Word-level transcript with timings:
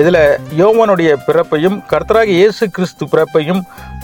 இதில் 0.00 0.22
யோவானுடைய 0.60 1.10
பிறப்பையும் 1.26 1.76
கர்த்தராக 1.90 2.28
இயேசு 2.38 2.64
கிறிஸ்து 2.76 3.04
பிறப்பையும் 3.12 3.60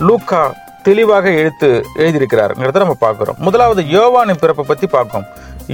லூக்கா 0.09 0.43
தெளிவாக 0.87 1.31
எழுத்து 1.41 1.69
எழுதியிருக்கிறாருங்கிறத 2.03 2.81
நம்ம 2.83 2.97
பார்க்குறோம். 3.01 3.39
முதலாவது 3.47 3.83
யோவானின் 3.97 4.41
பிறப்பை 4.43 4.65
பற்றி 4.69 4.87
பார்க்கோம் 4.87 5.27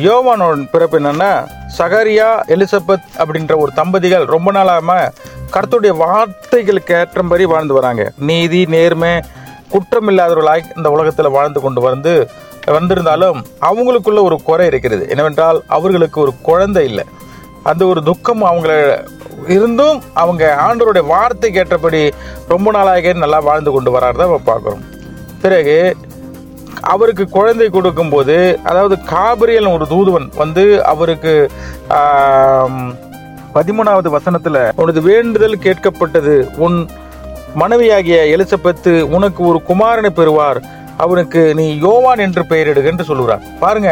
யோவானோட 0.07 0.65
பிறப்பு 0.73 0.97
என்னென்னா 1.01 1.31
சகரியா 1.79 2.29
எலிசபெத் 2.55 3.07
அப்படின்ற 3.23 3.53
ஒரு 3.63 3.71
தம்பதிகள் 3.81 4.25
ரொம்ப 4.35 4.53
நாளாம 4.57 4.97
கருத்துடைய 5.55 5.93
வார்த்தைகளுக்கு 6.05 6.95
ஏற்றம்படி 7.01 7.45
வாழ்ந்து 7.53 7.77
வராங்க. 7.79 8.05
நீதி 8.31 8.63
நேர்மை 8.75 9.13
குற்றமில்லாதவர்களாய் 9.75 10.65
இந்த 10.77 10.91
உலகத்தில் 10.97 11.35
வாழ்ந்து 11.37 11.61
கொண்டு 11.61 11.81
வந்து 11.81 12.15
வந்திருந்தாலும் 12.77 13.39
அவங்களுக்குள்ள 13.69 14.21
ஒரு 14.29 14.37
குறை 14.49 14.67
இருக்கிறது. 14.67 15.05
என்னவென்றால் 15.09 15.59
அவர்களுக்கு 15.77 16.19
ஒரு 16.25 16.33
குழந்தை 16.49 16.85
இல்லை. 16.91 17.05
அந்த 17.71 17.83
ஒரு 17.87 18.01
துக்கம் 18.09 18.43
அவங்கள 18.51 18.73
இருந்தும் 19.55 19.99
அவங்க 20.23 20.43
ஆண்டவருடைய 20.67 21.05
வார்த்தைக்கு 21.13 21.61
ஏற்றபடி 21.63 22.03
ரொம்ப 22.53 22.71
நாளாக 22.77 23.13
நல்லா 23.25 23.41
வாழ்ந்து 23.49 23.71
கொண்டு 23.77 23.91
வராரு 23.97 24.19
தான் 24.21 24.31
நம்ம 24.31 24.47
பார்க்குறோம். 24.53 24.85
பிறகு 25.43 25.77
அவருக்கு 26.93 27.25
குழந்தை 27.37 27.67
கொடுக்கும்போது 27.75 28.37
அதாவது 28.71 28.97
காபிரியல் 29.13 29.75
ஒரு 29.77 29.87
தூதுவன் 29.93 30.27
வந்து 30.43 30.65
அவருக்கு 30.93 31.33
பதிமூணாவது 33.57 34.09
வசனத்தில் 34.17 34.61
உனது 34.83 35.03
வேண்டுதல் 35.11 35.63
கேட்கப்பட்டது 35.67 36.35
உன் 36.65 36.79
மனைவியாகிய 37.61 38.19
எலிசபெத்து 38.35 38.93
உனக்கு 39.17 39.43
ஒரு 39.51 39.59
குமாரனை 39.69 40.11
பெறுவார் 40.19 40.61
அவனுக்கு 41.05 41.43
நீ 41.59 41.67
யோவான் 41.87 42.23
என்று 42.27 42.43
பெயரிடுக 42.51 42.93
என்று 42.93 43.09
சொல்லுகிறார். 43.11 43.45
பாருங்க 43.63 43.91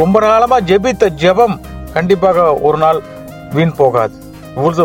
ரொம்ப 0.00 0.16
நாளமாக 0.26 0.66
ஜெபித்த 0.70 1.08
ஜெபம் 1.22 1.56
கண்டிப்பாக 1.96 2.38
ஒரு 2.68 2.78
நாள் 2.84 3.00
வீண் 3.56 3.78
போகாது. 3.82 4.14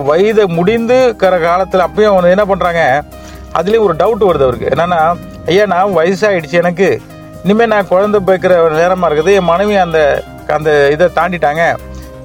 வயதை 0.04 0.46
முடிந்து 0.46 1.16
கர 1.16 1.40
காலத்தில் 1.40 1.82
அப்பயும் 1.82 2.12
அவன் 2.12 2.38
என்ன 2.38 2.56
பண்ணுறாங்க 2.56 3.04
அதுலேயும் 3.58 3.86
ஒரு 3.88 3.96
டவுட் 3.96 4.28
வருது 4.30 4.46
அவருக்கு. 4.48 4.72
என்னென்னா 4.76 5.16
ஐயா 5.46 5.66
நான் 5.66 5.98
வயசாயிடுச்சு 5.98 6.52
எனக்கு. 6.52 7.02
இனிமேல் 7.44 7.68
நான் 7.68 7.88
குழந்தை 7.88 8.22
பேக்கிற 8.28 8.72
நேரமாக 8.72 9.14
இருக்குது. 9.14 9.34
என் 9.34 9.44
மனைவி 9.44 9.76
அந்த 9.76 10.24
அந்த 10.48 10.90
இதை 10.92 11.08
தாண்டிட்டாங்க. 11.16 11.76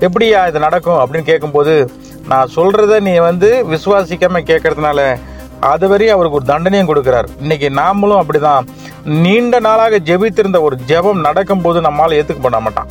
எப்படியா 0.01 0.49
இது 0.49 0.59
நடக்கும்? 0.59 1.01
அப்படின்னு 1.03 1.23
கேட்கும்போது 1.23 1.91
நான் 2.29 2.51
சொல்கிறத 2.57 3.01
நீ 3.01 3.17
வந்து 3.17 3.65
விசுவாசிக்காமல் 3.71 4.49
கேட்கறதுனால 4.51 5.19
அது 5.61 5.89
வரையும் 5.89 6.15
அவருக்கு 6.15 6.39
ஒரு 6.39 6.47
தண்டனையும் 6.47 6.91
கொடுக்குறார். 6.91 7.29
இன்னைக்கு 7.41 7.69
நாமளும் 7.69 8.23
அப்படிதான். 8.23 8.67
நீண்ட 9.05 9.61
நாளாக 9.61 9.99
ஜெபித்திருந்த 9.99 10.61
ஒரு 10.61 10.79
ஜெபம் 10.87 11.21
நடக்கும்போது 11.21 11.81
நம்மால 11.81 12.17
ஏற்றுக்க 12.19 12.41
பண்ண 12.41 12.61
மாட்டான். 12.61 12.87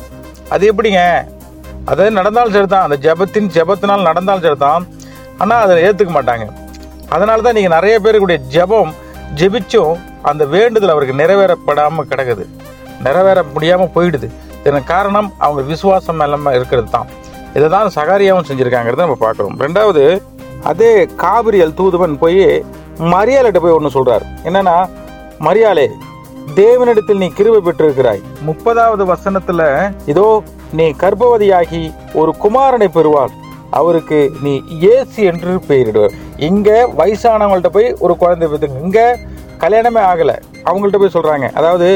அது 0.48 0.72
எப்படிங்க? 0.72 1.28
அது 1.90 2.10
நடந்தாலும் 2.18 2.54
சரிதான். 2.56 2.84
அந்த 2.86 2.96
ஜெபத்தின் 3.06 3.48
ஜெபத்தினால் 3.56 4.08
நடந்தாலும் 4.08 4.44
சரிதான். 4.46 4.84
ஆனால் 5.42 5.62
அதை 5.64 5.76
ஏற்றுக்க 5.86 6.12
மாட்டாங்க. 6.16 6.46
அதனால 7.14 7.42
தான் 7.46 7.56
நீங்கள் 7.58 7.74
நிறைய 7.76 7.94
பேருக்குடைய 8.04 8.40
ஜெபம் 8.54 8.92
ஜெபிச்சும் 9.40 9.94
அந்த 10.30 10.42
வேண்டுதல் 10.54 10.92
அவருக்கு 10.94 11.20
நிறைவேறப்படாமல் 11.22 12.08
கிடக்குது. 12.10 12.44
நிறைவேற 13.06 13.38
முடியாமல் 13.54 13.92
போயிடுது. 13.96 14.28
இதன் 14.66 14.90
காரணம் 14.92 15.28
அவங்க 15.44 15.62
விசுவாசம் 15.72 16.22
இல்லாமல் 16.26 16.56
இருக்கிறது 16.58 16.88
தான் 16.96 17.08
இதை 17.56 17.68
தான் 17.76 17.94
சகாரியாவும் 17.96 18.48
செஞ்சுருக்காங்கிறத 18.48 19.04
நம்ம 19.06 19.18
பார்க்குறோம். 19.24 19.56
ரெண்டாவது 19.64 20.02
அதே 20.70 20.92
காபிரியல் 21.24 21.76
தூதுவன் 21.78 22.14
போய் 22.22 22.42
மரியாளிட்ட 23.12 23.58
போய் 23.64 23.76
ஒன்று 23.76 23.96
சொல்கிறார் 23.96 24.24
என்னென்னா 24.48 24.76
மரியாளே 25.46 25.86
தேவனிடத்தில் 26.60 27.20
நீ 27.22 27.28
கிருபை 27.38 27.60
பெற்றிருக்கிறாய். 27.66 28.22
முப்பதாவது 28.48 29.04
வசனத்துல 29.12 29.62
இதோ 30.12 30.26
நீ 30.78 30.86
கர்ப்பவதியாகி 31.02 31.82
ஒரு 32.20 32.32
குமாரனை 32.44 32.88
பெறுவாள். 32.96 33.34
அவருக்கு 33.78 34.18
நீ 34.44 34.52
இயேசு 34.76 35.18
என்று 35.30 35.52
பெயரிடுவார் 35.68 36.14
இங்க 36.48 36.70
வயசானவங்கள்ட்ட 37.00 37.70
போய் 37.76 37.88
ஒரு 38.04 38.16
குழந்தை 38.22 38.48
பெற்றுங்க 38.48 38.80
இங்க 38.86 39.00
கல்யாணமே 39.64 40.00
ஆகல. 40.12 40.32
அவங்கள்ட்ட 40.68 40.98
போய் 41.02 41.16
சொல்றாங்க. 41.16 41.48
அதாவது 41.60 41.88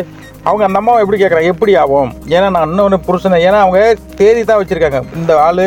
அவங்க 0.49 0.65
அந்த 0.67 0.79
அம்மாவை 0.81 1.03
எப்படி 1.03 1.19
கேட்குறாங்க? 1.21 1.53
எப்படி 1.55 1.73
ஆகும்? 1.83 2.11
ஏன்னா 2.35 2.49
நான் 2.57 2.69
இன்னொன்று 2.71 2.99
புருஷனை 3.07 3.39
ஏன்னா 3.49 3.61
அவங்க 3.65 3.81
தேதி 4.21 4.45
தான் 4.45 4.61
வச்சிருக்காங்க. 4.61 5.01
இந்த 5.21 5.33
ஆளு 5.47 5.67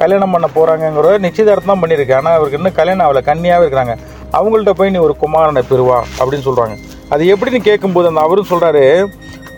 கல்யாணம் 0.00 0.34
பண்ண 0.34 0.46
போறாங்கங்கிற 0.54 1.18
நிச்சயதார்த்தம் 1.26 1.72
தான் 1.72 1.82
பண்ணியிருக்கு. 1.82 2.14
ஆனால் 2.18 2.36
அவருக்கு 2.38 2.58
இன்னும் 2.60 2.78
கல்யாணம் 2.78 3.06
ஆகல. 3.06 3.22
கன்னியாவே 3.30 3.64
இருக்கிறாங்க. 3.64 3.96
அவங்கள்ட்ட 4.38 4.70
போய் 4.70 4.90
நீ 4.90 4.98
ஒரு 4.98 5.16
குமாரனை 5.24 5.62
பெறுவா 5.70 5.98
அப்படின்னு 6.18 6.46
சொல்றாங்க. 6.48 6.76
அது 7.12 7.22
எப்படின்னு 7.32 7.60
கேட்கும்போது 7.68 8.10
அந்த 8.10 8.20
அவரும் 8.26 8.50
சொல்றாரு 8.50 8.84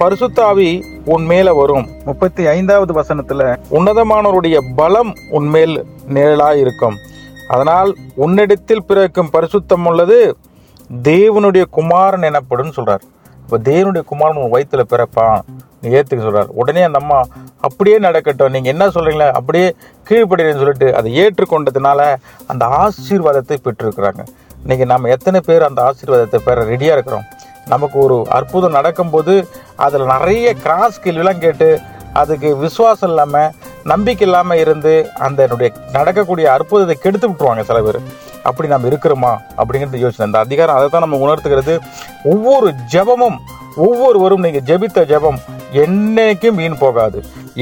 பரிசுத்தாவி 0.00 0.70
உன் 1.14 1.24
மேல 1.32 1.48
வரும். 1.58 1.84
முப்பத்தி 2.08 2.42
ஐந்தாவது 2.54 2.92
வசனத்துல 3.00 3.42
உன்னதமானவருடைய 3.76 4.56
பலம் 4.78 5.12
உன்மேல் 5.38 5.76
நிழலா 6.14 6.48
இருக்கும் 6.62 6.96
அதனால் 7.54 7.90
உன்னிடத்தில் 8.24 8.86
பிறக்கும் 8.88 9.32
பரிசுத்தம் 9.34 9.86
உள்ளது 9.90 10.18
தேவனுடைய 11.10 11.64
குமாரன் 11.76 12.26
எனப்படும் 12.30 12.74
சொல்றார். 12.76 13.04
இப்போ 13.42 13.56
தேவனுடைய 13.70 14.02
குமாரன் 14.12 14.40
உன் 14.42 14.54
வயித்துல 14.54 14.82
பிறப்பான் 14.92 15.38
நீ 15.80 15.90
ஏத்துக்க 15.98 16.22
சொல்றார். 16.26 16.50
உடனே 16.60 16.82
அந்த 16.88 16.98
அம்மா 17.02 17.18
அப்படியே 17.66 17.96
நடக்கட்டும் 18.06 18.54
நீங்க 18.54 18.68
என்ன 18.74 18.84
சொல்றீங்களா? 18.94 19.28
அப்படியே 19.38 19.66
கீழ்ப்படுறேன்னு 20.08 20.60
சொல்லிட்டு 20.62 20.88
அதை 20.98 21.10
ஏற்றுக்கொண்டதுனால 21.24 22.00
அந்த 22.52 22.64
ஆசீர்வாதத்தை 22.82 23.58
பெற்றிருக்கிறாங்க. 23.66 24.22
இன்னைக்கு 24.62 24.84
நம்ம 24.92 25.08
எத்தனை 25.14 25.40
பேர் 25.48 25.68
அந்த 25.68 25.80
ஆசீர்வாதத்தை 25.88 26.38
பெற 26.44 26.64
ரெடியா 26.72 26.92
இருக்கிறோம்? 26.96 27.24
நமக்கு 27.72 27.98
ஒரு 28.04 28.16
அற்புதம் 28.38 28.76
நடக்கும்போது 28.78 29.34
அதில் 29.86 30.12
நிறைய 30.14 30.46
கிராஸ் 30.64 31.02
கேள்விலாம் 31.04 31.42
கேட்டு 31.44 31.68
அதுக்கு 32.20 32.48
விசுவாசம் 32.56 33.10
இல்லாமல் 33.12 33.52
நம்பிக்கை 33.92 34.24
இல்லாமல் 34.26 34.60
இருந்து 34.64 34.92
அந்த 35.26 35.38
என்னுடைய 35.46 35.70
நடக்கக்கூடிய 35.96 36.46
அற்புதத்தை 36.56 36.96
கெடுத்து 37.04 37.26
விட்டுருவாங்க 37.28 37.64
சில 37.70 37.80
பேர். 37.86 37.98
அப்படி 38.48 38.68
நம்ம 38.72 38.88
இருக்கிறோமா? 38.90 39.32
அப்படிங்கிறது 39.60 40.02
யோசனை 40.04 40.26
அந்த 40.28 40.38
அதிகாரம் 40.46 40.78
அதை 40.78 40.88
தான் 40.88 41.04
நம்ம 41.04 41.18
உணர்த்துகிறது. 41.26 41.74
ஒவ்வொரு 42.32 42.68
ஜெபமும் 42.94 43.38
ஒவ்வொருவரும் 43.86 44.44
நீங்கள் 44.46 44.66
ஜெபித்த 44.70 45.04
ஜெபம் 45.12 45.38
என்னைக்கும் 45.84 46.58
வீண் 46.60 46.82
போகாது. 46.84 47.20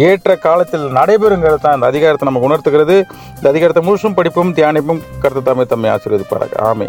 ஏற்ற 0.08 0.36
காலத்தில் 0.46 0.86
நடைபெறுங்கிறது 0.98 1.62
தான் 1.64 1.76
இந்த 1.78 1.86
அதிகாரத்தை 1.92 2.26
நம்ம 2.28 2.42
உணர்த்துகிறது. 2.48 2.96
இந்த 3.38 3.46
அதிகாரத்தை 3.52 3.84
முழுசும் 3.88 4.18
படிப்பும் 4.18 4.54
தியானிப்பும் 4.58 5.02
கருத்து 5.22 5.42
தம்மை 5.48 5.66
தம்மை 5.72 5.90
ஆசீர்வதிப்பார்கள் 5.94 6.62
ஆமே 6.70 6.88